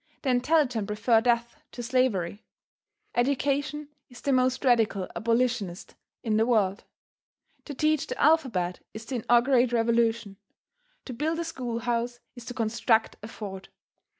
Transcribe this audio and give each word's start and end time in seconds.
The 0.23 0.31
intelligent 0.31 0.87
prefer 0.87 1.21
death 1.21 1.57
to 1.73 1.83
slavery. 1.83 2.43
Education 3.13 3.89
is 4.09 4.19
the 4.21 4.33
most 4.33 4.65
radical 4.65 5.07
abolitionist 5.15 5.93
in 6.23 6.37
the 6.37 6.45
world. 6.47 6.85
To 7.65 7.75
teach 7.75 8.07
the 8.07 8.17
alphabet 8.19 8.79
is 8.95 9.05
to 9.05 9.17
inaugurate 9.17 9.71
revolution. 9.71 10.37
To 11.05 11.13
build 11.13 11.37
a 11.37 11.43
schoolhouse 11.43 12.19
is 12.35 12.45
to 12.45 12.55
construct 12.55 13.17
a 13.21 13.27
fort. 13.27 13.69